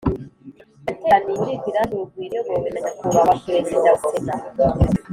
[0.87, 4.33] Yateraniye muri village urugwiro iyobowe na nyakubahwa perezida wa sena